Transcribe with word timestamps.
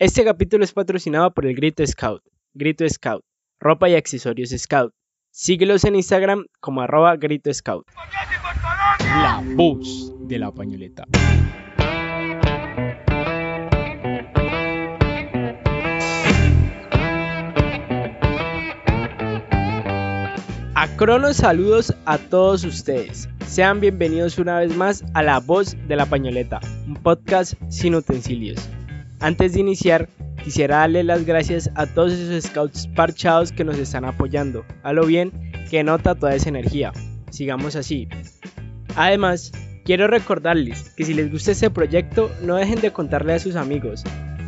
Este 0.00 0.24
capítulo 0.24 0.62
es 0.62 0.72
patrocinado 0.72 1.34
por 1.34 1.44
el 1.44 1.56
Grito 1.56 1.84
Scout. 1.84 2.22
Grito 2.54 2.88
Scout, 2.88 3.24
ropa 3.58 3.88
y 3.88 3.96
accesorios 3.96 4.50
Scout. 4.50 4.94
Síguelos 5.32 5.82
en 5.82 5.96
Instagram 5.96 6.46
como 6.60 6.82
arroba 6.82 7.16
Grito 7.16 7.52
Scout. 7.52 7.84
La 9.00 9.42
voz 9.56 10.14
de 10.20 10.38
la 10.38 10.52
pañoleta. 10.52 11.02
A 20.76 20.86
Cronos 20.96 21.38
saludos 21.38 21.92
a 22.04 22.18
todos 22.18 22.62
ustedes. 22.62 23.28
Sean 23.48 23.80
bienvenidos 23.80 24.38
una 24.38 24.60
vez 24.60 24.76
más 24.76 25.04
a 25.14 25.24
La 25.24 25.40
Voz 25.40 25.76
de 25.88 25.96
la 25.96 26.06
Pañoleta, 26.06 26.60
un 26.86 26.94
podcast 26.94 27.54
sin 27.68 27.96
utensilios. 27.96 28.68
Antes 29.20 29.52
de 29.52 29.60
iniciar, 29.60 30.08
quisiera 30.44 30.78
darle 30.78 31.02
las 31.02 31.26
gracias 31.26 31.70
a 31.74 31.86
todos 31.86 32.12
esos 32.12 32.44
scouts 32.44 32.86
parchados 32.94 33.50
que 33.50 33.64
nos 33.64 33.78
están 33.78 34.04
apoyando. 34.04 34.64
A 34.82 34.92
lo 34.92 35.06
bien 35.06 35.32
que 35.70 35.82
nota 35.82 36.14
toda 36.14 36.34
esa 36.34 36.48
energía. 36.48 36.92
Sigamos 37.30 37.74
así. 37.74 38.08
Además, 38.94 39.52
quiero 39.84 40.06
recordarles 40.06 40.90
que 40.90 41.04
si 41.04 41.14
les 41.14 41.32
gusta 41.32 41.50
este 41.50 41.70
proyecto, 41.70 42.30
no 42.42 42.56
dejen 42.56 42.80
de 42.80 42.92
contarle 42.92 43.34
a 43.34 43.38
sus 43.38 43.56
amigos. 43.56 44.04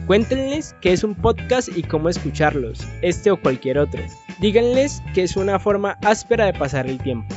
Cuéntenles 0.07 0.75
qué 0.81 0.93
es 0.93 1.05
un 1.05 1.15
podcast 1.15 1.69
y 1.77 1.83
cómo 1.83 2.09
escucharlos, 2.09 2.81
este 3.03 3.31
o 3.31 3.41
cualquier 3.41 3.79
otro. 3.79 4.03
Díganles 4.41 5.03
que 5.15 5.25
es 5.25 5.37
una 5.37 5.59
forma 5.59 5.99
áspera 6.03 6.47
de 6.47 6.53
pasar 6.53 6.87
el 6.87 6.99
tiempo. 6.99 7.35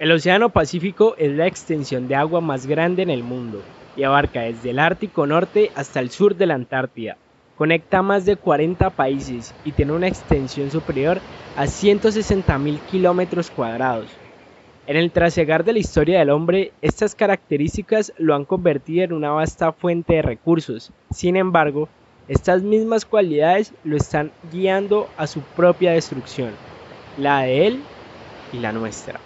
El 0.00 0.12
Océano 0.12 0.48
Pacífico 0.48 1.14
es 1.18 1.30
la 1.32 1.46
extensión 1.46 2.08
de 2.08 2.14
agua 2.14 2.40
más 2.40 2.66
grande 2.66 3.02
en 3.02 3.10
el 3.10 3.22
mundo 3.22 3.60
y 3.94 4.02
abarca 4.02 4.40
desde 4.40 4.70
el 4.70 4.78
Ártico 4.78 5.26
Norte 5.26 5.70
hasta 5.74 6.00
el 6.00 6.08
sur 6.08 6.36
de 6.36 6.46
la 6.46 6.54
Antártida. 6.54 7.18
Conecta 7.58 8.00
más 8.00 8.24
de 8.24 8.36
40 8.36 8.88
países 8.88 9.54
y 9.62 9.72
tiene 9.72 9.92
una 9.92 10.08
extensión 10.08 10.70
superior 10.70 11.20
a 11.58 11.66
160.000 11.66 12.78
kilómetros 12.90 13.50
cuadrados. 13.50 14.06
En 14.86 14.96
el 14.96 15.10
trasegar 15.10 15.64
de 15.64 15.74
la 15.74 15.80
historia 15.80 16.20
del 16.20 16.30
hombre, 16.30 16.72
estas 16.80 17.14
características 17.14 18.14
lo 18.16 18.34
han 18.34 18.46
convertido 18.46 19.04
en 19.04 19.12
una 19.12 19.32
vasta 19.32 19.70
fuente 19.70 20.14
de 20.14 20.22
recursos. 20.22 20.92
Sin 21.10 21.36
embargo, 21.36 21.90
estas 22.26 22.62
mismas 22.62 23.04
cualidades 23.04 23.74
lo 23.84 23.98
están 23.98 24.32
guiando 24.50 25.10
a 25.18 25.26
su 25.26 25.40
propia 25.54 25.92
destrucción, 25.92 26.52
la 27.18 27.42
de 27.42 27.66
él 27.66 27.80
y 28.54 28.60
la 28.60 28.72
nuestra. 28.72 29.20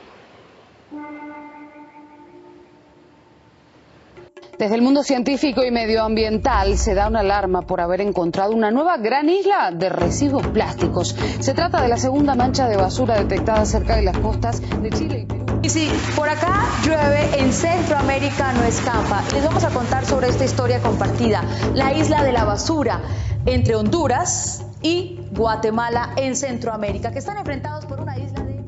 Desde 4.58 4.76
el 4.76 4.82
mundo 4.82 5.02
científico 5.02 5.64
y 5.64 5.72
medioambiental 5.72 6.78
se 6.78 6.94
da 6.94 7.08
una 7.08 7.20
alarma 7.20 7.62
por 7.62 7.80
haber 7.80 8.00
encontrado 8.00 8.52
una 8.52 8.70
nueva 8.70 8.98
gran 8.98 9.28
isla 9.28 9.72
de 9.72 9.88
residuos 9.88 10.46
plásticos. 10.46 11.16
Se 11.40 11.54
trata 11.54 11.82
de 11.82 11.88
la 11.88 11.96
segunda 11.96 12.36
mancha 12.36 12.68
de 12.68 12.76
basura 12.76 13.16
detectada 13.16 13.66
cerca 13.66 13.96
de 13.96 14.02
las 14.02 14.16
costas 14.18 14.62
de 14.80 14.90
Chile 14.90 15.20
y 15.22 15.26
Perú. 15.26 15.44
Y 15.62 15.70
si 15.70 15.90
por 16.14 16.28
acá 16.28 16.68
llueve, 16.84 17.40
en 17.40 17.52
Centroamérica 17.52 18.52
no 18.52 18.62
escampa. 18.62 19.24
Les 19.32 19.44
vamos 19.44 19.64
a 19.64 19.70
contar 19.70 20.04
sobre 20.04 20.28
esta 20.28 20.44
historia 20.44 20.78
compartida, 20.80 21.42
la 21.74 21.92
isla 21.92 22.22
de 22.22 22.32
la 22.32 22.44
basura 22.44 23.00
entre 23.46 23.74
Honduras 23.74 24.64
y 24.82 25.18
Guatemala 25.32 26.10
en 26.16 26.36
Centroamérica, 26.36 27.10
que 27.10 27.18
están 27.18 27.38
enfrentados 27.38 27.86
por 27.86 28.00
una 28.00 28.16
isla 28.18 28.44
de... 28.44 28.62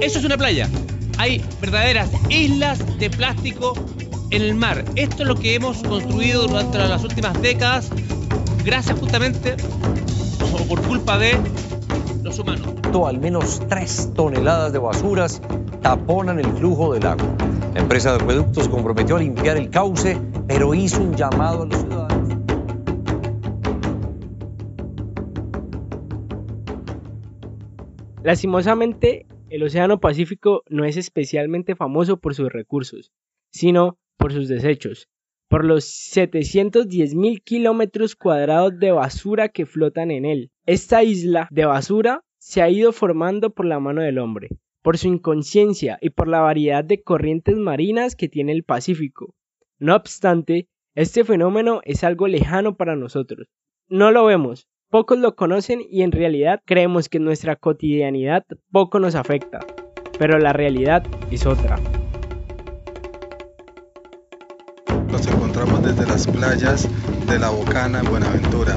Eso 0.00 0.18
es 0.18 0.24
una 0.24 0.36
playa. 0.36 0.68
Hay 1.16 1.44
verdaderas 1.60 2.10
islas 2.28 2.98
de 2.98 3.10
plástico 3.10 3.74
en 4.30 4.42
el 4.42 4.54
mar. 4.54 4.84
Esto 4.96 5.22
es 5.22 5.28
lo 5.28 5.34
que 5.34 5.54
hemos 5.54 5.82
construido 5.82 6.46
durante 6.46 6.78
las 6.78 7.02
últimas 7.04 7.40
décadas, 7.40 7.90
gracias 8.64 8.98
justamente 8.98 9.56
o 10.52 10.68
por 10.68 10.82
culpa 10.82 11.18
de 11.18 11.36
los 12.22 12.38
humanos. 12.38 12.68
Al 13.06 13.18
menos 13.18 13.62
3 13.68 14.14
toneladas 14.14 14.72
de 14.72 14.78
basuras 14.78 15.40
taponan 15.82 16.40
el 16.40 16.46
flujo 16.46 16.92
del 16.92 17.06
agua. 17.06 17.36
La 17.74 17.80
empresa 17.80 18.10
de 18.12 18.22
acueductos 18.22 18.68
comprometió 18.68 19.16
a 19.16 19.20
limpiar 19.20 19.56
el 19.56 19.70
cauce, 19.70 20.18
pero 20.48 20.74
hizo 20.74 21.00
un 21.00 21.14
llamado 21.14 21.62
a 21.62 21.66
los 21.66 21.80
ciudadanos. 21.80 22.38
Lastimosamente, 28.24 29.26
el 29.48 29.62
Océano 29.62 30.00
Pacífico 30.00 30.62
no 30.68 30.84
es 30.84 30.96
especialmente 30.96 31.76
famoso 31.76 32.16
por 32.16 32.34
sus 32.34 32.52
recursos, 32.52 33.12
sino 33.50 33.96
por 34.18 34.32
sus 34.32 34.48
desechos, 34.48 35.08
por 35.48 35.64
los 35.64 35.84
710 35.84 37.14
mil 37.14 37.42
kilómetros 37.42 38.14
cuadrados 38.14 38.78
de 38.78 38.92
basura 38.92 39.48
que 39.48 39.64
flotan 39.64 40.10
en 40.10 40.26
él. 40.26 40.50
Esta 40.66 41.02
isla 41.02 41.48
de 41.50 41.64
basura 41.64 42.22
se 42.36 42.60
ha 42.60 42.68
ido 42.68 42.92
formando 42.92 43.50
por 43.50 43.64
la 43.64 43.80
mano 43.80 44.02
del 44.02 44.18
hombre, 44.18 44.48
por 44.82 44.98
su 44.98 45.08
inconsciencia 45.08 45.98
y 46.00 46.10
por 46.10 46.28
la 46.28 46.40
variedad 46.40 46.84
de 46.84 47.02
corrientes 47.02 47.56
marinas 47.56 48.14
que 48.14 48.28
tiene 48.28 48.52
el 48.52 48.64
Pacífico. 48.64 49.34
No 49.78 49.96
obstante, 49.96 50.68
este 50.94 51.24
fenómeno 51.24 51.80
es 51.84 52.04
algo 52.04 52.26
lejano 52.26 52.76
para 52.76 52.96
nosotros. 52.96 53.48
No 53.88 54.10
lo 54.10 54.26
vemos, 54.26 54.66
pocos 54.90 55.18
lo 55.18 55.34
conocen 55.36 55.80
y 55.88 56.02
en 56.02 56.12
realidad 56.12 56.60
creemos 56.64 57.08
que 57.08 57.20
nuestra 57.20 57.56
cotidianidad 57.56 58.44
poco 58.70 58.98
nos 58.98 59.14
afecta, 59.14 59.60
pero 60.18 60.38
la 60.38 60.52
realidad 60.52 61.06
es 61.30 61.46
otra. 61.46 61.78
Desde 65.76 66.06
las 66.06 66.26
playas 66.26 66.88
de 67.26 67.38
La 67.38 67.50
Bocana 67.50 68.00
en 68.00 68.06
Buenaventura. 68.06 68.74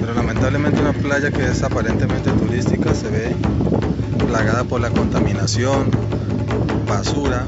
Pero 0.00 0.14
lamentablemente 0.14 0.80
una 0.80 0.92
playa 0.92 1.30
que 1.30 1.44
es 1.44 1.62
aparentemente 1.62 2.30
turística 2.30 2.94
se 2.94 3.10
ve 3.10 3.36
plagada 4.26 4.64
por 4.64 4.80
la 4.80 4.90
contaminación, 4.90 5.90
basura, 6.86 7.46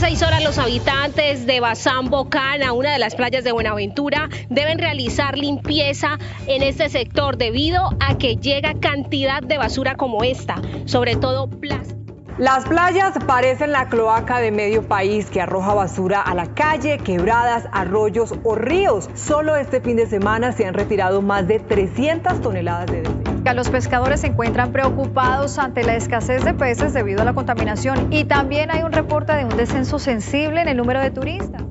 Seis 0.00 0.22
horas 0.22 0.42
los 0.42 0.56
habitantes 0.56 1.44
de 1.44 1.60
Bazán 1.60 2.08
Bocana, 2.08 2.72
una 2.72 2.90
de 2.90 2.98
las 2.98 3.14
playas 3.14 3.44
de 3.44 3.52
Buenaventura, 3.52 4.30
deben 4.48 4.78
realizar 4.78 5.36
limpieza 5.36 6.18
en 6.46 6.62
este 6.62 6.88
sector 6.88 7.36
debido 7.36 7.90
a 8.00 8.16
que 8.16 8.36
llega 8.36 8.72
cantidad 8.80 9.42
de 9.42 9.58
basura 9.58 9.96
como 9.96 10.24
esta, 10.24 10.62
sobre 10.86 11.16
todo 11.16 11.50
plástico. 11.50 11.99
Las 12.40 12.64
playas 12.64 13.12
parecen 13.26 13.72
la 13.72 13.90
cloaca 13.90 14.40
de 14.40 14.50
medio 14.50 14.82
país 14.88 15.28
que 15.28 15.42
arroja 15.42 15.74
basura 15.74 16.22
a 16.22 16.34
la 16.34 16.54
calle, 16.54 16.96
quebradas, 16.96 17.68
arroyos 17.70 18.32
o 18.44 18.54
ríos. 18.54 19.10
Solo 19.12 19.56
este 19.56 19.82
fin 19.82 19.96
de 19.96 20.06
semana 20.06 20.52
se 20.52 20.64
han 20.64 20.72
retirado 20.72 21.20
más 21.20 21.46
de 21.46 21.58
300 21.58 22.40
toneladas 22.40 22.90
de 22.90 23.02
desechos. 23.02 23.54
Los 23.54 23.68
pescadores 23.68 24.22
se 24.22 24.28
encuentran 24.28 24.72
preocupados 24.72 25.58
ante 25.58 25.84
la 25.84 25.96
escasez 25.96 26.42
de 26.42 26.54
peces 26.54 26.94
debido 26.94 27.20
a 27.20 27.26
la 27.26 27.34
contaminación 27.34 28.10
y 28.10 28.24
también 28.24 28.70
hay 28.70 28.84
un 28.84 28.92
reporte 28.92 29.34
de 29.34 29.44
un 29.44 29.54
descenso 29.58 29.98
sensible 29.98 30.62
en 30.62 30.68
el 30.68 30.78
número 30.78 31.02
de 31.02 31.10
turistas. 31.10 31.62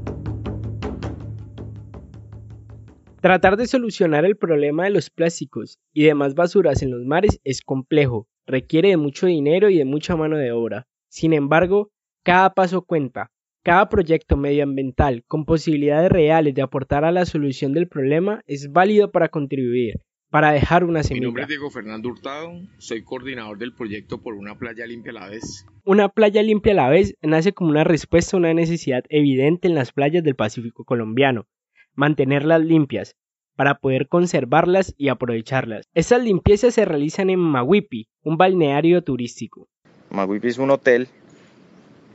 Tratar 3.22 3.58
de 3.58 3.66
solucionar 3.66 4.24
el 4.24 4.38
problema 4.38 4.84
de 4.84 4.92
los 4.92 5.10
plásticos 5.10 5.80
y 5.94 6.04
demás 6.04 6.36
basuras 6.36 6.84
en 6.84 6.92
los 6.92 7.04
mares 7.06 7.42
es 7.44 7.62
complejo, 7.62 8.28
requiere 8.50 8.90
de 8.90 8.98
mucho 8.98 9.28
dinero 9.28 9.70
y 9.70 9.78
de 9.78 9.86
mucha 9.86 10.16
mano 10.16 10.38
de 10.38 10.52
obra. 10.52 10.88
Sin 11.08 11.34
embargo, 11.34 11.92
cada 12.24 12.54
paso 12.54 12.82
cuenta. 12.82 13.32
Cada 13.64 13.90
proyecto 13.90 14.38
medioambiental 14.38 15.24
con 15.28 15.46
posibilidades 15.46 16.12
reales 16.12 16.56
de 16.56 16.62
aportar 16.62 17.06
a 17.06 17.12
la 17.12 17.26
solución 17.26 17.74
del 17.74 17.88
problema 17.88 18.42
es 18.48 18.72
válido 18.72 19.12
para 19.12 19.30
contribuir, 19.30 20.00
para 20.32 20.52
dejar 20.52 20.84
una 20.84 21.04
semilla. 21.04 21.22
Mi 21.22 21.26
nombre 21.26 21.44
es 21.44 21.50
Diego 21.50 21.70
Fernando 21.70 22.10
Hurtado, 22.10 22.54
soy 22.78 23.04
coordinador 23.04 23.58
del 23.58 23.74
proyecto 23.74 24.22
por 24.22 24.34
una 24.34 24.58
playa 24.58 24.88
limpia 24.88 25.12
a 25.12 25.16
la 25.16 25.30
vez. 25.30 25.66
Una 25.84 26.10
playa 26.10 26.42
limpia 26.42 26.72
a 26.72 26.76
la 26.76 26.90
vez 26.90 27.16
nace 27.22 27.54
como 27.54 27.70
una 27.70 27.84
respuesta 27.84 28.38
a 28.38 28.40
una 28.40 28.54
necesidad 28.54 29.04
evidente 29.10 29.68
en 29.68 29.76
las 29.76 29.92
playas 29.92 30.24
del 30.24 30.36
Pacífico 30.36 30.86
colombiano, 30.86 31.46
mantenerlas 31.94 32.62
limpias, 32.62 33.16
para 33.60 33.76
poder 33.76 34.08
conservarlas 34.08 34.96
y 34.98 35.10
aprovecharlas. 35.10 35.86
Estas 35.94 36.24
limpiezas 36.24 36.76
se 36.76 36.86
realizan 36.86 37.30
en 37.30 37.40
Maguipi, 37.40 38.08
un 38.24 38.38
balneario 38.38 39.04
turístico. 39.04 39.68
Maguipi 40.12 40.48
es 40.48 40.60
un 40.60 40.72
hotel 40.72 41.10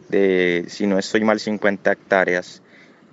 de, 0.09 0.65
si 0.69 0.87
no 0.87 0.99
estoy 0.99 1.23
mal, 1.23 1.39
50 1.39 1.93
hectáreas, 1.93 2.63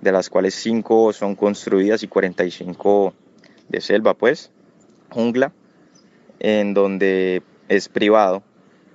de 0.00 0.12
las 0.12 0.30
cuales 0.30 0.54
5 0.54 1.12
son 1.12 1.36
construidas 1.36 2.04
y 2.04 2.08
45 2.08 3.12
de 3.68 3.80
selva, 3.82 4.14
pues, 4.14 4.50
jungla, 5.10 5.52
en 6.40 6.72
donde 6.72 7.42
es 7.68 7.90
privado, 7.90 8.42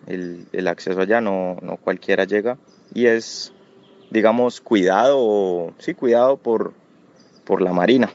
el, 0.08 0.68
acceso 0.68 1.02
allá, 1.02 1.22
no, 1.22 1.60
no, 1.62 1.78
cualquiera 1.78 2.24
llega 2.24 2.58
y 2.92 3.06
es, 3.06 3.54
digamos, 4.10 4.62
cuidado, 4.62 5.76
sí, 5.78 5.94
cuidado 5.94 6.38
por, 6.38 6.74
por 7.46 7.62
la 7.62 7.72
marina. 7.72 8.10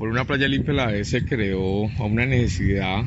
Por 0.00 0.08
una 0.08 0.24
playa 0.24 0.48
limpia 0.48 0.72
la 0.72 0.86
vez 0.86 1.08
se 1.10 1.26
creó 1.26 1.86
a 1.98 2.04
una 2.06 2.24
necesidad 2.24 3.04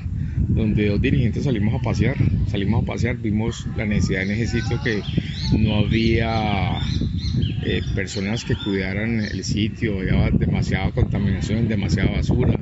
donde 0.47 0.89
dos 0.89 1.01
dirigentes 1.01 1.43
salimos 1.43 1.73
a 1.73 1.83
pasear, 1.83 2.15
salimos 2.45 2.83
a 2.83 2.85
pasear, 2.85 3.17
vimos 3.17 3.65
la 3.75 3.87
necesidad 3.87 4.21
en 4.21 4.29
ese 4.29 4.61
que 4.83 5.01
no 5.57 5.77
había 5.77 6.77
eh, 7.65 7.81
personas 7.95 8.45
que 8.45 8.55
cuidaran 8.55 9.21
el 9.21 9.43
sitio, 9.43 10.01
había 10.01 10.29
demasiada 10.29 10.91
contaminación, 10.91 11.67
demasiada 11.67 12.11
basura. 12.11 12.59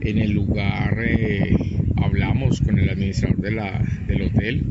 En 0.00 0.18
el 0.18 0.32
lugar 0.32 0.98
eh, 1.00 1.54
hablamos 1.98 2.60
con 2.62 2.80
el 2.80 2.90
administrador 2.90 3.36
del 3.38 4.22
hotel, 4.22 4.64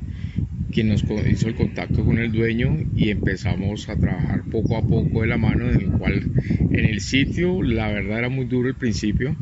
quien 0.71 0.89
nos 0.89 1.06
hizo 1.29 1.47
el 1.50 1.56
contacto 1.56 2.06
con 2.06 2.18
el 2.19 2.31
dueño 2.31 2.79
y 2.95 3.09
empezamos 3.09 3.89
a 3.89 3.97
trabajar 3.97 4.45
poco 4.50 4.77
a 4.77 4.88
poco 4.88 5.21
de 5.21 5.27
la 5.27 5.38
mano, 5.38 5.71
en 5.71 5.81
el 5.81 5.91
cual 5.91 6.25
en 6.69 6.85
el 6.85 7.01
sitio 7.01 7.62
la 7.62 7.91
verdad 7.91 8.19
era 8.19 8.29
muy 8.29 8.45
duro 8.45 8.69
al 8.69 8.77
principio, 8.77 9.38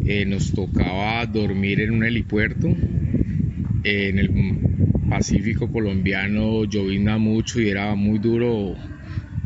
eh, 0.00 0.24
nos 0.26 0.52
tocaba 0.54 1.26
dormir 1.26 1.80
en 1.80 1.92
un 1.92 2.04
helipuerto, 2.04 2.68
en 3.82 4.18
el 4.18 4.30
Pacífico 5.08 5.70
colombiano 5.72 6.64
llovina 6.64 7.18
mucho 7.18 7.60
y 7.60 7.68
era 7.68 7.94
muy 7.96 8.18
duro 8.20 8.76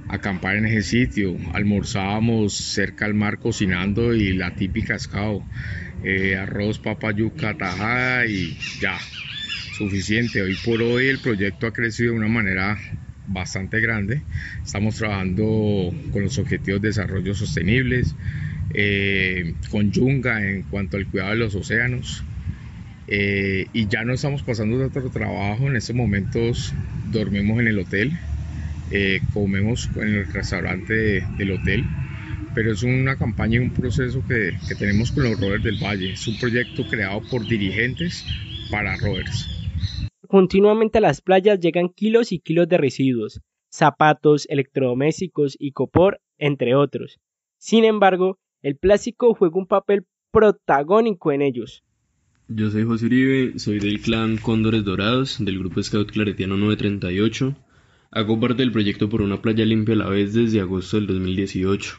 acampar 0.08 0.56
en 0.56 0.66
ese 0.66 0.82
sitio. 0.82 1.36
Almorzábamos 1.52 2.54
cerca 2.54 3.06
al 3.06 3.14
mar 3.14 3.38
cocinando 3.38 4.14
y 4.14 4.34
la 4.34 4.54
típica 4.54 4.96
escao, 4.96 5.48
eh, 6.02 6.36
arroz, 6.36 6.78
papa, 6.80 7.12
yuca, 7.12 7.56
tajada 7.56 8.26
y 8.26 8.58
ya, 8.78 9.00
suficiente. 9.74 10.40
Hoy 10.40 10.56
por 10.64 10.80
hoy 10.82 11.08
el 11.08 11.18
proyecto 11.18 11.66
ha 11.66 11.72
crecido 11.72 12.12
de 12.12 12.18
una 12.18 12.28
manera 12.28 12.78
bastante 13.26 13.80
grande. 13.80 14.22
Estamos 14.64 14.96
trabajando 14.96 15.92
con 16.12 16.22
los 16.22 16.38
objetivos 16.38 16.80
de 16.80 16.88
desarrollo 16.88 17.34
sostenibles, 17.34 18.14
eh, 18.72 19.54
con 19.70 19.90
Yunga 19.90 20.48
en 20.48 20.62
cuanto 20.62 20.96
al 20.96 21.06
cuidado 21.06 21.30
de 21.30 21.36
los 21.36 21.54
océanos. 21.54 22.24
Eh, 23.06 23.66
y 23.72 23.86
ya 23.88 24.04
no 24.04 24.14
estamos 24.14 24.42
pasando 24.42 24.78
de 24.78 24.86
otro 24.86 25.10
trabajo. 25.10 25.68
En 25.68 25.76
estos 25.76 25.96
momentos 25.96 26.72
dormimos 27.10 27.60
en 27.60 27.68
el 27.68 27.78
hotel, 27.78 28.12
eh, 28.90 29.20
comemos 29.32 29.90
en 29.96 30.08
el 30.08 30.32
restaurante 30.32 31.24
del 31.36 31.50
hotel. 31.50 31.84
Pero 32.54 32.72
es 32.72 32.84
una 32.84 33.16
campaña 33.16 33.56
y 33.56 33.58
un 33.58 33.70
proceso 33.70 34.22
que, 34.28 34.56
que 34.68 34.76
tenemos 34.76 35.10
con 35.10 35.24
los 35.24 35.40
rovers 35.40 35.64
del 35.64 35.82
Valle. 35.82 36.12
Es 36.12 36.28
un 36.28 36.38
proyecto 36.38 36.86
creado 36.86 37.20
por 37.28 37.44
dirigentes 37.48 38.24
para 38.70 38.96
rovers. 38.96 39.63
Continuamente 40.28 40.98
a 40.98 41.00
las 41.00 41.20
playas 41.20 41.60
llegan 41.60 41.88
kilos 41.88 42.32
y 42.32 42.40
kilos 42.40 42.68
de 42.68 42.78
residuos, 42.78 43.40
zapatos, 43.70 44.46
electrodomésticos 44.48 45.56
y 45.58 45.72
copor, 45.72 46.20
entre 46.38 46.74
otros. 46.74 47.18
Sin 47.58 47.84
embargo, 47.84 48.38
el 48.62 48.76
plástico 48.76 49.34
juega 49.34 49.56
un 49.58 49.66
papel 49.66 50.06
protagónico 50.30 51.32
en 51.32 51.42
ellos. 51.42 51.82
Yo 52.48 52.70
soy 52.70 52.84
José 52.84 53.06
Uribe, 53.06 53.58
soy 53.58 53.78
del 53.78 54.00
clan 54.00 54.36
Cóndores 54.36 54.84
Dorados, 54.84 55.42
del 55.42 55.58
grupo 55.58 55.82
Scout 55.82 56.10
Claretiano 56.10 56.56
938. 56.56 57.56
Hago 58.10 58.38
parte 58.38 58.62
del 58.62 58.70
proyecto 58.70 59.08
por 59.08 59.22
una 59.22 59.40
playa 59.40 59.64
limpia 59.64 59.94
a 59.94 59.98
la 59.98 60.08
vez 60.08 60.34
desde 60.34 60.60
agosto 60.60 60.98
del 60.98 61.06
2018. 61.06 61.96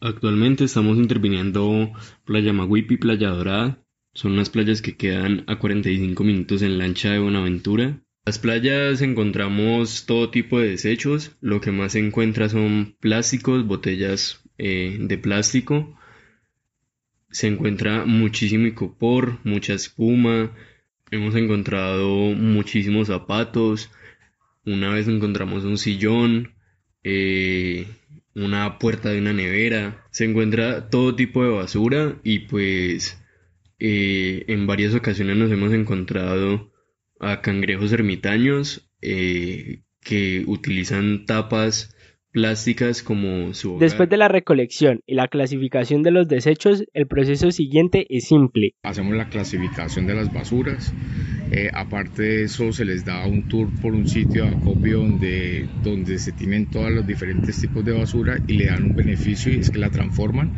Actualmente 0.00 0.64
estamos 0.64 0.98
interviniendo 0.98 1.92
Playa 2.24 2.52
Maguipi 2.52 2.96
Playa 2.96 3.30
Dorada. 3.30 3.78
Son 4.12 4.32
unas 4.32 4.50
playas 4.50 4.82
que 4.82 4.96
quedan 4.96 5.44
a 5.46 5.58
45 5.58 6.24
minutos 6.24 6.62
en 6.62 6.78
lancha 6.78 7.12
de 7.12 7.20
Buenaventura. 7.20 7.84
En 7.84 8.04
las 8.26 8.38
playas 8.38 9.02
encontramos 9.02 10.04
todo 10.04 10.30
tipo 10.30 10.58
de 10.58 10.70
desechos. 10.70 11.36
Lo 11.40 11.60
que 11.60 11.70
más 11.70 11.92
se 11.92 12.00
encuentra 12.00 12.48
son 12.48 12.96
plásticos, 12.98 13.66
botellas 13.66 14.42
eh, 14.58 14.96
de 15.00 15.16
plástico. 15.16 15.96
Se 17.30 17.46
encuentra 17.46 18.04
muchísimo 18.04 18.66
icopor, 18.66 19.38
mucha 19.44 19.74
espuma. 19.74 20.56
Hemos 21.12 21.36
encontrado 21.36 22.08
muchísimos 22.34 23.06
zapatos. 23.06 23.90
Una 24.64 24.90
vez 24.90 25.06
encontramos 25.06 25.64
un 25.64 25.78
sillón, 25.78 26.54
eh, 27.04 27.86
una 28.34 28.78
puerta 28.78 29.10
de 29.10 29.20
una 29.20 29.32
nevera. 29.32 30.04
Se 30.10 30.24
encuentra 30.24 30.90
todo 30.90 31.14
tipo 31.14 31.44
de 31.44 31.50
basura 31.50 32.20
y 32.24 32.40
pues 32.40 33.19
eh, 33.80 34.44
en 34.48 34.66
varias 34.66 34.94
ocasiones 34.94 35.36
nos 35.36 35.50
hemos 35.50 35.72
encontrado 35.72 36.72
a 37.18 37.40
cangrejos 37.40 37.92
ermitaños 37.92 38.90
que 39.00 40.44
utilizan 40.46 41.26
tapas 41.26 41.94
plásticas 42.32 43.02
como 43.02 43.52
su 43.54 43.78
Después 43.78 44.08
de 44.08 44.16
la 44.16 44.28
recolección 44.28 45.00
y 45.06 45.14
la 45.14 45.28
clasificación 45.28 46.02
de 46.02 46.10
los 46.10 46.28
desechos, 46.28 46.84
el 46.92 47.06
proceso 47.06 47.50
siguiente 47.50 48.06
es 48.08 48.28
simple. 48.28 48.74
Hacemos 48.82 49.16
la 49.16 49.28
clasificación 49.28 50.06
de 50.06 50.14
las 50.14 50.32
basuras. 50.32 50.92
Eh, 51.52 51.68
aparte 51.72 52.22
de 52.22 52.44
eso, 52.44 52.72
se 52.72 52.84
les 52.84 53.04
da 53.04 53.26
un 53.26 53.48
tour 53.48 53.68
por 53.82 53.92
un 53.92 54.06
sitio 54.06 54.44
de 54.44 54.50
acopio 54.50 54.98
donde, 54.98 55.68
donde 55.82 56.18
se 56.18 56.30
tienen 56.30 56.70
todos 56.70 56.92
los 56.92 57.06
diferentes 57.06 57.60
tipos 57.60 57.84
de 57.84 57.92
basura 57.92 58.38
y 58.46 58.52
le 58.52 58.66
dan 58.66 58.84
un 58.84 58.94
beneficio 58.94 59.52
y 59.52 59.56
es 59.56 59.70
que 59.70 59.78
la 59.78 59.90
transforman 59.90 60.54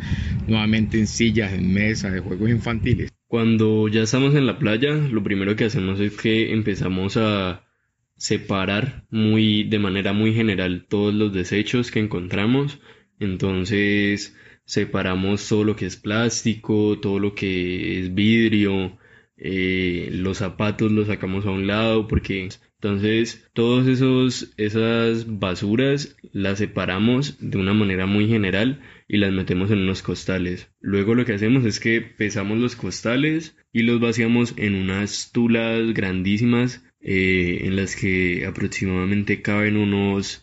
nuevamente 0.47 0.99
en 0.99 1.07
sillas, 1.07 1.51
en 1.53 1.73
mesas, 1.73 2.13
de 2.13 2.19
juegos 2.19 2.49
infantiles. 2.51 3.12
Cuando 3.33 3.87
ya 3.87 4.03
estamos 4.03 4.35
en 4.35 4.45
la 4.45 4.59
playa, 4.59 4.93
lo 4.93 5.23
primero 5.23 5.55
que 5.55 5.65
hacemos 5.65 5.99
es 5.99 6.15
que 6.15 6.53
empezamos 6.53 7.17
a 7.17 7.65
separar 8.15 9.07
muy 9.09 9.63
de 9.63 9.79
manera 9.79 10.13
muy 10.13 10.35
general 10.35 10.85
todos 10.87 11.15
los 11.15 11.33
desechos 11.33 11.89
que 11.89 11.99
encontramos. 11.99 12.79
Entonces 13.19 14.37
separamos 14.65 15.49
todo 15.49 15.63
lo 15.63 15.75
que 15.75 15.87
es 15.87 15.97
plástico 15.97 16.99
todo 16.99 17.17
lo 17.17 17.33
que 17.33 18.01
es 18.01 18.13
vidrio 18.13 18.99
eh, 19.35 20.09
los 20.11 20.37
zapatos 20.37 20.91
los 20.91 21.07
sacamos 21.07 21.47
a 21.47 21.49
un 21.49 21.65
lado 21.65 22.07
porque 22.07 22.49
entonces 22.75 23.49
todos 23.53 23.87
esos 23.87 24.53
esas 24.57 25.39
basuras 25.39 26.15
las 26.33 26.59
separamos 26.59 27.37
de 27.39 27.57
una 27.57 27.73
manera 27.73 28.05
muy 28.05 28.27
general 28.27 28.79
y 29.07 29.17
las 29.17 29.31
metemos 29.31 29.71
en 29.71 29.79
unos 29.79 30.01
costales 30.01 30.69
luego 30.79 31.15
lo 31.15 31.25
que 31.25 31.33
hacemos 31.33 31.65
es 31.65 31.79
que 31.79 32.01
pesamos 32.01 32.57
los 32.57 32.75
costales 32.75 33.55
y 33.71 33.81
los 33.83 33.99
vaciamos 33.99 34.53
en 34.57 34.75
unas 34.75 35.31
tulas 35.31 35.93
grandísimas 35.93 36.83
eh, 37.01 37.65
en 37.65 37.75
las 37.75 37.95
que 37.97 38.45
aproximadamente 38.45 39.41
caben 39.41 39.75
unos 39.75 40.41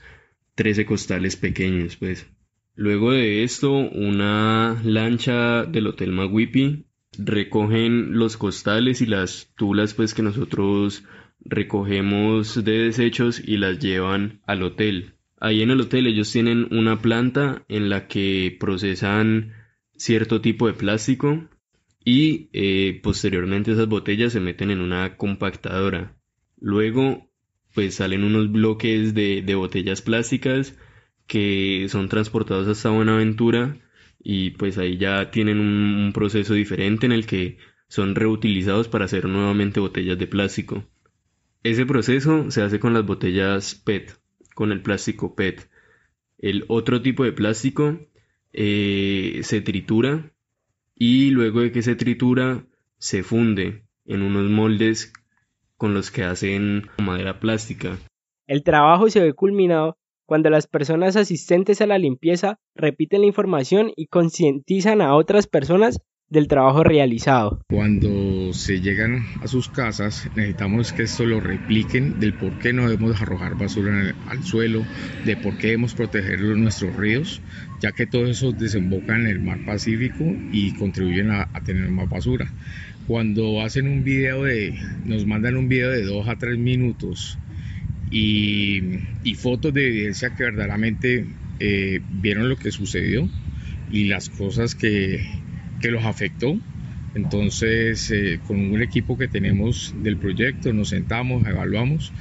13 0.56 0.84
costales 0.84 1.36
pequeños, 1.36 1.96
pues. 1.96 2.26
Luego 2.74 3.12
de 3.12 3.44
esto, 3.44 3.72
una 3.72 4.78
lancha 4.84 5.64
del 5.64 5.86
Hotel 5.86 6.12
Maguipi 6.12 6.84
recogen 7.18 8.18
los 8.18 8.36
costales 8.36 9.00
y 9.00 9.06
las 9.06 9.50
tulas 9.56 9.94
pues 9.94 10.12
que 10.12 10.22
nosotros 10.22 11.04
recogemos 11.44 12.62
de 12.62 12.72
desechos 12.72 13.42
y 13.42 13.56
las 13.56 13.78
llevan 13.78 14.40
al 14.46 14.62
hotel. 14.62 15.14
Ahí 15.40 15.62
en 15.62 15.70
el 15.70 15.80
hotel 15.80 16.06
ellos 16.06 16.30
tienen 16.30 16.68
una 16.70 17.00
planta 17.00 17.64
en 17.68 17.88
la 17.88 18.06
que 18.08 18.54
procesan 18.60 19.54
cierto 19.96 20.42
tipo 20.42 20.66
de 20.66 20.74
plástico 20.74 21.48
y 22.04 22.50
eh, 22.52 23.00
posteriormente 23.02 23.72
esas 23.72 23.88
botellas 23.88 24.34
se 24.34 24.40
meten 24.40 24.70
en 24.70 24.80
una 24.80 25.16
compactadora. 25.16 26.14
Luego, 26.58 27.30
pues 27.74 27.94
salen 27.94 28.24
unos 28.24 28.52
bloques 28.52 29.14
de, 29.14 29.54
botellas 29.54 30.02
plásticas 30.02 30.76
que 31.26 31.86
son 31.88 32.08
transportados 32.10 32.68
hasta 32.68 32.90
Buenaventura 32.90 33.78
y 34.22 34.50
pues 34.50 34.76
ahí 34.76 34.98
ya 34.98 35.30
tienen 35.30 35.58
un, 35.58 36.12
proceso 36.12 36.52
diferente 36.52 37.06
en 37.06 37.12
el 37.12 37.24
que 37.24 37.56
son 37.88 38.14
reutilizados 38.14 38.88
para 38.88 39.06
hacer 39.06 39.26
nuevamente 39.26 39.80
botellas 39.80 40.18
de 40.18 40.26
plástico. 40.26 40.84
Ese 41.62 41.86
proceso 41.86 42.50
se 42.50 42.60
hace 42.62 42.78
con 42.78 42.92
las 42.92 43.06
botellas 43.06 43.74
PET, 43.74 44.19
con 44.54 44.72
el 44.72 44.82
plástico 44.82 45.34
PET. 45.34 45.68
El 46.38 46.64
otro 46.68 47.02
tipo 47.02 47.24
de 47.24 47.32
plástico 47.32 47.98
eh, 48.52 49.40
se 49.42 49.60
tritura 49.60 50.32
y 50.94 51.30
luego 51.30 51.60
de 51.60 51.72
que 51.72 51.82
se 51.82 51.96
tritura 51.96 52.64
se 52.98 53.22
funde 53.22 53.84
en 54.04 54.22
unos 54.22 54.50
moldes 54.50 55.12
con 55.76 55.94
los 55.94 56.10
que 56.10 56.24
hacen 56.24 56.88
madera 56.98 57.40
plástica. 57.40 57.98
El 58.46 58.62
trabajo 58.62 59.08
se 59.08 59.20
ve 59.20 59.32
culminado 59.32 59.96
cuando 60.26 60.50
las 60.50 60.66
personas 60.66 61.16
asistentes 61.16 61.80
a 61.80 61.86
la 61.86 61.98
limpieza 61.98 62.60
repiten 62.74 63.22
la 63.22 63.26
información 63.26 63.92
y 63.96 64.06
concientizan 64.06 65.00
a 65.00 65.14
otras 65.14 65.46
personas 65.46 66.00
del 66.30 66.48
trabajo 66.48 66.84
realizado. 66.84 67.60
Cuando 67.68 68.52
se 68.52 68.80
llegan 68.80 69.26
a 69.42 69.48
sus 69.48 69.68
casas 69.68 70.28
necesitamos 70.36 70.92
que 70.92 71.02
esto 71.02 71.26
lo 71.26 71.40
repliquen 71.40 72.20
del 72.20 72.34
por 72.34 72.58
qué 72.60 72.72
no 72.72 72.88
debemos 72.88 73.20
arrojar 73.20 73.56
basura 73.56 74.14
al 74.28 74.44
suelo, 74.44 74.84
de 75.26 75.36
por 75.36 75.58
qué 75.58 75.68
debemos 75.68 75.94
proteger 75.94 76.40
nuestros 76.40 76.94
ríos, 76.96 77.42
ya 77.80 77.92
que 77.92 78.06
todo 78.06 78.26
eso 78.26 78.52
desemboca 78.52 79.16
en 79.16 79.26
el 79.26 79.40
mar 79.40 79.58
Pacífico 79.66 80.24
y 80.52 80.72
contribuyen 80.74 81.30
a 81.30 81.46
tener 81.64 81.88
más 81.90 82.08
basura. 82.08 82.50
cuando 83.06 83.60
hacen 83.60 83.88
un 83.88 84.04
video 84.04 84.44
de, 84.44 84.72
nos 85.04 85.26
mandan 85.26 85.56
un 85.56 85.68
video 85.68 85.90
de 85.90 86.04
2 86.04 86.28
a 86.28 86.36
3 86.36 86.58
minutos 86.58 87.38
y, 88.10 89.00
fotos 89.36 89.72
de 89.72 89.86
evidencia 89.86 90.34
que 90.34 90.44
verdaderamente 90.44 91.26
eh, 91.60 92.00
vieron 92.20 92.48
lo 92.48 92.56
que 92.56 92.70
sucedió 92.70 93.28
y 93.90 94.04
las 94.04 94.28
cosas 94.28 94.74
que, 94.74 95.26
que 95.80 95.90
los 95.90 96.04
afectó. 96.04 96.56
Entonces, 97.14 98.10
eh, 98.10 98.40
con 98.46 98.72
un 98.72 98.82
equipo 98.82 99.18
que 99.18 99.26
tenemos 99.26 99.94
del 100.02 100.16
proyecto, 100.16 100.72
nos 100.72 100.90
sentamos, 100.90 101.46
evaluamos 101.46 102.12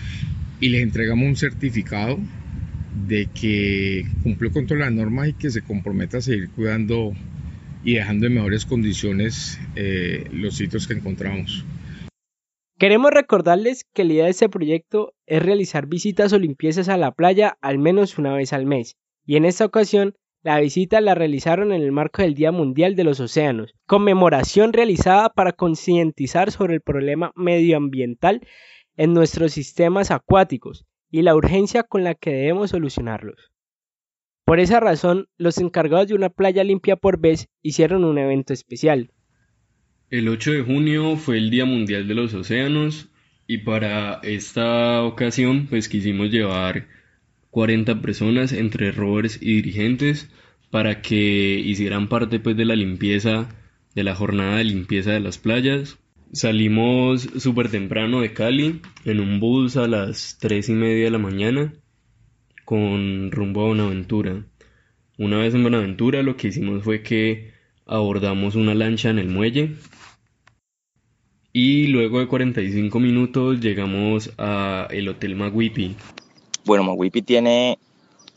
y 0.60 0.70
les 0.70 0.82
entregamos 0.82 1.28
un 1.28 1.36
certificado 1.36 2.18
de 3.08 3.28
que 3.28 4.06
cumplió 4.24 4.52
con 4.52 4.66
todas 4.66 4.82
las 4.82 4.92
normas 4.92 5.30
y 5.30 5.34
que 5.34 5.52
se 5.52 5.62
comprometa 5.62 6.18
a 6.18 6.22
seguir 6.22 6.50
cuidando 6.50 7.14
y 7.84 7.94
dejando 7.94 8.28
en 8.28 8.34
mejores 8.34 8.66
condiciones 8.66 9.60
eh, 9.76 10.28
los 10.34 10.56
sitios 10.56 10.88
que 10.88 10.96
encontramos. 10.96 11.64
Queremos 12.78 13.12
recordarles 13.12 13.86
que 13.94 14.06
la 14.06 14.14
idea 14.14 14.24
de 14.26 14.32
este 14.32 14.50
proyecto 14.50 15.14
es 15.28 15.44
realizar 15.44 15.88
visitas 15.88 16.34
o 16.34 16.40
limpiezas 16.40 16.90
a 16.90 16.98
la 16.98 17.12
playa 17.12 17.58
al 17.62 17.78
menos 17.78 18.18
una 18.18 18.34
vez 18.34 18.54
al 18.54 18.66
mes, 18.66 18.96
y 19.26 19.36
en 19.36 19.46
esta 19.46 19.66
ocasión 19.66 20.16
la 20.42 20.60
visita 20.60 21.02
la 21.02 21.16
realizaron 21.16 21.74
en 21.74 21.82
el 21.82 21.92
marco 21.92 22.22
del 22.22 22.34
Día 22.34 22.52
Mundial 22.52 22.96
de 22.96 23.04
los 23.04 23.20
Océanos, 23.20 23.74
conmemoración 23.86 24.72
realizada 24.72 25.30
para 25.30 25.52
concientizar 25.52 26.52
sobre 26.52 26.76
el 26.76 26.82
problema 26.82 27.34
medioambiental 27.36 28.42
en 28.96 29.14
nuestros 29.14 29.52
sistemas 29.52 30.12
acuáticos 30.12 30.86
y 31.12 31.24
la 31.24 31.36
urgencia 31.36 31.84
con 31.84 32.04
la 32.04 32.16
que 32.16 32.32
debemos 32.32 32.70
solucionarlos. 32.70 33.52
Por 34.46 34.60
esa 34.60 34.80
razón, 34.80 35.28
los 35.38 35.58
encargados 35.58 36.08
de 36.08 36.16
una 36.16 36.30
playa 36.30 36.64
limpia 36.64 36.96
por 36.96 37.20
vez 37.20 37.50
hicieron 37.62 38.04
un 38.04 38.18
evento 38.18 38.54
especial. 38.54 39.12
El 40.10 40.28
8 40.28 40.52
de 40.52 40.62
junio 40.64 41.18
fue 41.18 41.38
el 41.38 41.50
Día 41.50 41.66
Mundial 41.66 42.08
de 42.08 42.16
los 42.16 42.34
Océanos 42.34 43.10
y 43.46 43.60
para 43.60 44.22
esta 44.24 45.04
ocasión 45.04 45.68
pues 45.68 45.90
quisimos 45.90 46.32
llevar 46.32 46.88
40 47.52 48.02
personas 48.02 48.52
entre 48.52 48.92
rovers 48.92 49.40
y 49.42 49.56
dirigentes 49.56 50.30
para 50.70 51.02
que 51.02 51.60
hicieran 51.60 52.08
parte 52.08 52.40
pues 52.40 52.56
de 52.56 52.66
la 52.66 52.76
limpieza 52.76 53.50
de 53.96 54.04
la 54.04 54.16
jornada 54.16 54.58
de 54.58 54.66
limpieza 54.66 55.12
de 55.12 55.20
las 55.20 55.38
playas. 55.38 55.98
Salimos 56.32 57.24
súper 57.38 57.70
temprano 57.70 58.22
de 58.22 58.34
Cali 58.34 58.82
en 59.04 59.20
un 59.20 59.40
bus 59.40 59.78
a 59.78 59.88
las 59.88 60.38
3 60.40 60.70
y 60.70 60.74
media 60.74 61.06
de 61.06 61.12
la 61.12 61.18
mañana 61.18 61.74
con 62.66 63.32
rumbo 63.32 63.64
a 63.64 63.68
Buenaventura. 63.68 64.46
Una 65.18 65.38
vez 65.38 65.56
en 65.56 65.64
Buenaventura 65.64 66.22
lo 66.22 66.38
que 66.38 66.50
hicimos 66.50 66.84
fue 66.84 67.02
que 67.02 67.52
abordamos 67.88 68.56
una 68.56 68.76
lancha 68.76 69.10
en 69.10 69.18
el 69.18 69.28
muelle 69.28 69.76
y 71.52 71.88
luego 71.88 72.20
de 72.20 72.28
45 72.28 73.00
minutos 73.00 73.60
llegamos 73.60 74.32
a 74.38 74.88
el 74.92 75.10
Hotel 75.10 75.36
Maguipi 75.36 75.96
bueno, 76.66 76.84
Maguipi 76.84 77.22
tiene 77.22 77.80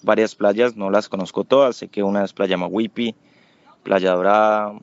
varias 0.03 0.35
playas, 0.35 0.77
no 0.77 0.91
las 0.91 1.09
conozco 1.09 1.45
todas, 1.45 1.77
sé 1.77 1.89
que 1.89 2.03
una 2.03 2.25
es 2.25 2.33
Playa 2.33 2.57
Maguipi, 2.57 3.15
Playa 3.83 4.13
Dorada, 4.13 4.75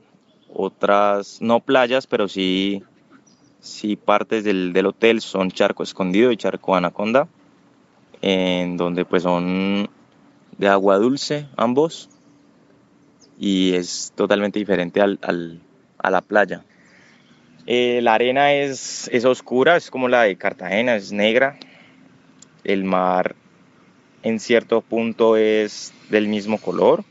otras 0.52 1.40
no 1.40 1.60
playas, 1.60 2.06
pero 2.06 2.28
sí, 2.28 2.82
sí 3.60 3.96
partes 3.96 4.44
del, 4.44 4.86
hotel 4.86 5.20
son 5.20 5.50
Charco 5.50 5.82
Escondido 5.82 6.32
y 6.32 6.36
Charco 6.36 6.74
Anaconda, 6.74 7.28
en 8.22 8.76
donde 8.76 9.04
pues 9.04 9.22
son 9.22 9.88
de 10.58 10.68
agua 10.68 10.98
dulce 10.98 11.46
ambos 11.56 12.10
y 13.38 13.74
es 13.74 14.12
totalmente 14.14 14.58
diferente 14.58 15.00
al, 15.00 15.18
a 15.98 16.10
la 16.10 16.20
playa. 16.20 16.62
Eh, 17.66 18.00
la 18.02 18.14
arena 18.14 18.52
es, 18.52 19.08
es 19.12 19.24
oscura, 19.24 19.76
es 19.76 19.90
como 19.90 20.08
la 20.08 20.22
de 20.22 20.36
Cartagena, 20.36 20.96
es 20.96 21.12
negra. 21.12 21.58
El 22.64 22.84
mar 22.84 23.34
en 24.22 24.38
cierto 24.38 24.80
punto 24.80 25.36
es 25.36 25.92
del 26.10 26.28
mismo 26.28 26.58
color, 26.58 27.04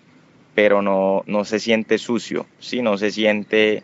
pero 0.56 0.82
no, 0.82 1.24
no 1.26 1.46
se 1.46 1.60
siente 1.60 1.98
sucio, 1.98 2.46
¿sí? 2.60 2.82
no 2.82 2.98
se 2.98 3.12
siente, 3.12 3.84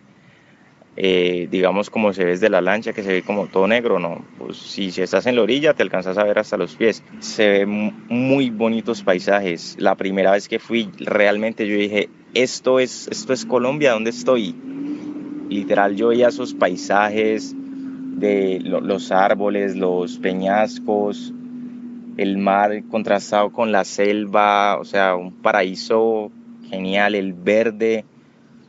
eh, 0.97 1.47
digamos, 1.49 1.89
como 1.89 2.13
se 2.13 2.25
ve 2.25 2.31
desde 2.31 2.49
la 2.49 2.61
lancha, 2.61 2.93
que 2.93 3.03
se 3.03 3.13
ve 3.13 3.21
como 3.23 3.47
todo 3.47 3.67
negro, 3.67 3.99
no. 3.99 4.23
Pues, 4.37 4.57
si, 4.57 4.91
si 4.91 5.01
estás 5.01 5.25
en 5.25 5.35
la 5.35 5.41
orilla 5.41 5.73
te 5.73 5.83
alcanzas 5.83 6.17
a 6.17 6.23
ver 6.23 6.37
hasta 6.37 6.57
los 6.57 6.75
pies. 6.75 7.03
Se 7.19 7.49
ven 7.49 7.95
muy 8.09 8.49
bonitos 8.49 9.03
paisajes. 9.03 9.75
La 9.79 9.95
primera 9.95 10.31
vez 10.31 10.47
que 10.47 10.59
fui, 10.59 10.89
realmente 10.99 11.67
yo 11.67 11.75
dije, 11.75 12.09
esto 12.33 12.79
es, 12.79 13.07
esto 13.07 13.33
es 13.33 13.45
Colombia, 13.45 13.93
¿dónde 13.93 14.09
estoy? 14.09 14.55
Literal, 15.49 15.95
yo 15.95 16.09
veía 16.09 16.27
esos 16.27 16.53
paisajes 16.53 17.55
de 17.55 18.59
los 18.61 19.11
árboles, 19.11 19.75
los 19.75 20.17
peñascos, 20.17 21.33
el 22.17 22.37
mar 22.37 22.83
contrastado 22.89 23.51
con 23.51 23.71
la 23.71 23.83
selva, 23.83 24.77
o 24.79 24.85
sea, 24.85 25.15
un 25.15 25.33
paraíso 25.33 26.31
genial, 26.69 27.15
el 27.15 27.33
verde, 27.33 28.05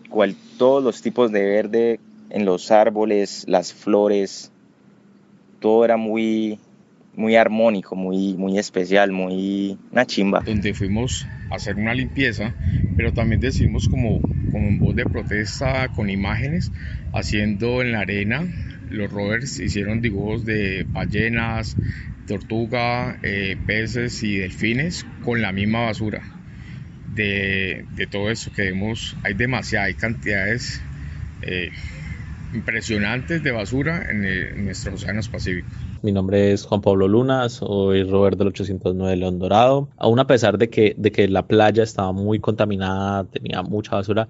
cual, 0.08 0.34
todos 0.58 0.82
los 0.82 1.02
tipos 1.02 1.30
de 1.32 1.44
verde 1.44 2.00
en 2.30 2.44
los 2.44 2.70
árboles, 2.70 3.44
las 3.46 3.72
flores, 3.72 4.52
todo 5.60 5.84
era 5.84 5.96
muy, 5.96 6.58
muy 7.14 7.36
armónico, 7.36 7.96
muy, 7.96 8.34
muy 8.34 8.58
especial, 8.58 9.12
muy 9.12 9.78
una 9.90 10.06
chimba. 10.06 10.40
Donde 10.40 10.74
fuimos 10.74 11.26
a 11.50 11.56
hacer 11.56 11.76
una 11.76 11.94
limpieza, 11.94 12.54
pero 12.96 13.12
también 13.12 13.40
decidimos 13.40 13.88
como, 13.88 14.20
como 14.52 14.78
voz 14.78 14.96
de 14.96 15.04
protesta 15.04 15.88
con 15.88 16.10
imágenes, 16.10 16.72
haciendo 17.12 17.80
en 17.82 17.92
la 17.92 18.00
arena, 18.00 18.46
los 18.90 19.10
rovers 19.10 19.58
hicieron 19.58 20.00
dibujos 20.00 20.44
de 20.44 20.86
ballenas, 20.88 21.76
tortuga, 22.26 23.18
eh, 23.22 23.56
peces 23.66 24.22
y 24.22 24.38
delfines 24.38 25.06
con 25.24 25.40
la 25.42 25.52
misma 25.52 25.86
basura. 25.86 26.22
De, 27.14 27.86
todo 28.10 28.30
eso 28.30 28.50
que 28.52 28.62
vemos, 28.62 29.16
hay 29.22 29.32
demasiadas, 29.34 29.88
hay 29.88 29.94
cantidades 29.94 30.82
eh, 31.42 31.70
impresionantes 32.52 33.42
de 33.42 33.52
basura 33.52 34.06
en, 34.10 34.64
nuestros 34.64 35.02
océanos 35.02 35.28
pacíficos. 35.28 35.72
Mi 36.02 36.12
nombre 36.12 36.52
es 36.52 36.64
Juan 36.64 36.82
Pablo 36.82 37.08
Luna, 37.08 37.48
soy 37.48 38.02
Robert 38.04 38.36
del 38.36 38.48
809 38.48 39.10
de 39.10 39.16
León 39.16 39.38
Dorado. 39.38 39.88
Aún 39.96 40.18
a 40.20 40.26
pesar 40.26 40.58
de 40.58 40.68
que, 40.68 40.94
de 40.98 41.10
que 41.10 41.26
la 41.28 41.46
playa 41.46 41.82
estaba 41.82 42.12
muy 42.12 42.38
contaminada, 42.38 43.24
tenía 43.24 43.62
mucha 43.62 43.96
basura, 43.96 44.28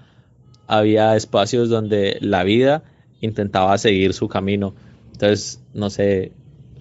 había 0.69 1.17
espacios 1.17 1.69
donde 1.69 2.19
la 2.21 2.45
vida 2.45 2.85
intentaba 3.21 3.77
seguir 3.79 4.13
su 4.13 4.29
camino. 4.29 4.75
Entonces, 5.13 5.63
no 5.75 5.91
sé, 5.91 6.33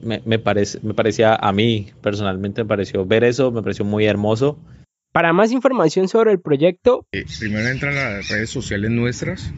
me, 0.02 0.40
parece, 0.40 0.80
me 0.84 0.94
parecía 0.94 1.36
a 1.36 1.52
mí 1.52 1.88
personalmente, 2.02 2.64
me 2.64 2.68
pareció 2.68 3.06
ver 3.06 3.24
eso, 3.24 3.52
me 3.52 3.62
pareció 3.62 3.86
muy 3.86 4.06
hermoso. 4.06 4.60
Para 5.12 5.32
más 5.32 5.52
información 5.52 6.08
sobre 6.08 6.32
el 6.32 6.42
proyecto, 6.42 7.08
eh, 7.12 7.26
primero 7.40 7.68
entran 7.70 7.98
a 7.98 8.10
las 8.10 8.30
redes 8.30 8.50
sociales 8.50 8.92
nuestras. 8.92 9.52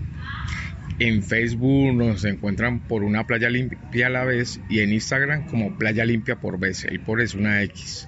En 1.00 1.22
Facebook 1.24 1.94
nos 1.94 2.24
encuentran 2.26 2.88
por 2.88 3.04
una 3.04 3.26
playa 3.26 3.50
limpia 3.50 4.08
a 4.08 4.10
la 4.10 4.24
vez 4.24 4.60
y 4.70 4.80
en 4.80 4.94
Instagram 4.94 5.48
como 5.48 5.78
playa 5.78 6.06
limpia 6.06 6.40
por 6.40 6.60
vez. 6.60 6.86
El 6.86 7.00
por 7.00 7.22
es 7.22 7.36
una 7.36 7.62
X. 7.64 8.08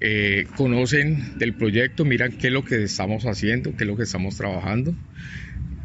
Eh, 0.00 0.46
conocen 0.56 1.38
del 1.38 1.54
proyecto, 1.54 2.04
miran 2.04 2.32
qué 2.32 2.48
es 2.48 2.52
lo 2.52 2.64
que 2.64 2.82
estamos 2.82 3.26
haciendo, 3.26 3.76
qué 3.76 3.84
es 3.84 3.88
lo 3.88 3.96
que 3.96 4.02
estamos 4.02 4.36
trabajando. 4.36 4.94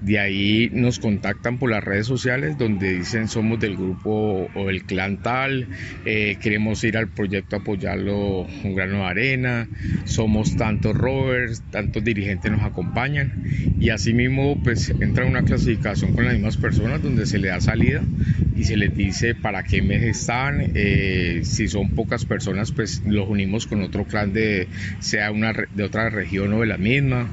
De 0.02 0.18
ahí 0.18 0.70
nos 0.72 0.98
contactan 0.98 1.58
por 1.58 1.70
las 1.70 1.84
redes 1.84 2.08
sociales 2.08 2.58
donde 2.58 2.94
dicen 2.94 3.28
somos 3.28 3.60
del 3.60 3.76
grupo 3.76 4.50
o 4.56 4.68
del 4.68 4.84
clan 4.84 5.22
tal, 5.22 5.68
eh, 6.06 6.38
queremos 6.42 6.82
ir 6.86 6.96
al 6.96 7.10
proyecto 7.10 7.58
apoyarlo 7.58 8.48
un 8.64 8.76
grano 8.76 9.00
de 9.00 9.04
arena, 9.04 9.68
somos 10.06 10.56
tantos 10.56 10.96
rovers, 10.96 11.62
tantos 11.70 12.02
dirigentes 12.04 12.50
nos 12.50 12.64
acompañan 12.64 13.44
y 13.78 13.90
asimismo 13.90 14.58
pues 14.64 14.94
entra 15.02 15.26
una 15.26 15.44
clasificación 15.44 16.14
con 16.14 16.24
las 16.24 16.34
mismas 16.34 16.56
personas 16.56 17.04
donde 17.04 17.26
se 17.26 17.38
le 17.38 17.50
da 17.50 17.60
salida 17.60 18.02
y 18.56 18.64
se 18.64 18.78
les 18.78 18.96
dice 18.96 19.36
para 19.36 19.64
qué 19.64 19.82
mes 19.82 20.04
están, 20.04 20.72
eh, 20.76 21.42
si 21.44 21.68
son 21.68 21.90
pocas 21.90 22.24
personas 22.24 22.72
pues 22.72 23.02
los 23.06 23.28
unimos 23.28 23.68
con 23.68 23.82
otro 23.82 24.06
clan 24.06 24.32
de 24.32 24.68
sea 25.00 25.32
una 25.32 25.54
de 25.76 25.84
otra 25.84 26.10
región 26.10 26.54
o 26.54 26.62
de 26.62 26.68
la 26.68 26.78
misma. 26.78 27.30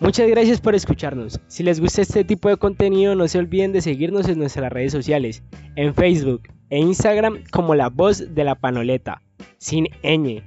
Muchas 0.00 0.28
gracias 0.28 0.62
por 0.62 0.74
escucharnos. 0.74 1.38
Si 1.46 1.62
les 1.62 1.78
gusta 1.78 2.00
este 2.00 2.24
tipo 2.24 2.48
de 2.48 2.56
contenido, 2.56 3.14
no 3.14 3.28
se 3.28 3.38
olviden 3.38 3.72
de 3.72 3.82
seguirnos 3.82 4.26
en 4.28 4.38
nuestras 4.38 4.72
redes 4.72 4.92
sociales, 4.92 5.42
en 5.76 5.94
Facebook 5.94 6.42
e 6.70 6.78
Instagram 6.78 7.44
como 7.52 7.74
La 7.74 7.90
Voz 7.90 8.34
de 8.34 8.44
la 8.44 8.54
Panoleta, 8.54 9.20
sin 9.58 9.88
ñ, 10.02 10.42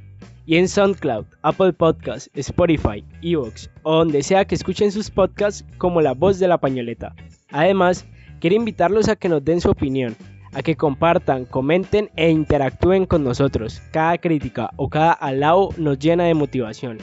y 0.47 0.57
en 0.57 0.67
SoundCloud, 0.67 1.25
Apple 1.43 1.73
Podcasts, 1.73 2.31
Spotify, 2.33 3.05
Evox 3.21 3.69
o 3.83 3.97
donde 3.97 4.23
sea 4.23 4.43
que 4.43 4.55
escuchen 4.55 4.91
sus 4.91 5.11
podcasts 5.11 5.63
como 5.77 6.01
La 6.01 6.13
Voz 6.13 6.39
de 6.39 6.47
la 6.47 6.57
Pañoleta. 6.57 7.15
Además, 7.51 8.07
quiero 8.39 8.55
invitarlos 8.55 9.07
a 9.07 9.15
que 9.15 9.29
nos 9.29 9.45
den 9.45 9.61
su 9.61 9.69
opinión 9.69 10.15
a 10.55 10.61
que 10.61 10.75
compartan, 10.75 11.45
comenten 11.45 12.09
e 12.15 12.29
interactúen 12.29 13.05
con 13.05 13.23
nosotros. 13.23 13.81
Cada 13.91 14.17
crítica 14.17 14.69
o 14.75 14.89
cada 14.89 15.13
alao 15.13 15.69
nos 15.77 15.99
llena 15.99 16.25
de 16.25 16.33
motivación. 16.33 16.99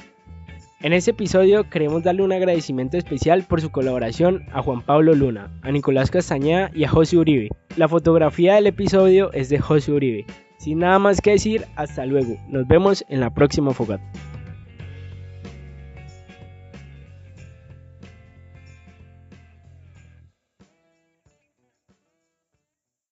En 0.82 0.94
este 0.94 1.10
episodio 1.10 1.68
queremos 1.68 2.04
darle 2.04 2.22
un 2.22 2.32
agradecimiento 2.32 2.96
especial 2.96 3.42
por 3.42 3.60
su 3.60 3.70
colaboración 3.70 4.46
a 4.50 4.62
Juan 4.62 4.80
Pablo 4.80 5.14
Luna, 5.14 5.52
a 5.60 5.70
Nicolás 5.70 6.10
Castañeda 6.10 6.70
y 6.75 6.84
a 6.84 6.88
José 6.88 7.18
Uribe. 7.18 7.50
La 7.76 7.87
fotografía 7.87 8.54
del 8.54 8.68
episodio 8.68 9.30
es 9.34 9.50
de 9.50 9.58
José 9.58 9.92
Uribe. 9.92 10.25
Sin 10.58 10.78
nada 10.78 10.99
más 10.99 11.20
que 11.20 11.32
decir, 11.32 11.66
hasta 11.76 12.06
luego. 12.06 12.34
Nos 12.49 12.66
vemos 12.66 13.04
en 13.10 13.20
la 13.20 13.28
próxima 13.28 13.75
fogata. 13.75 14.02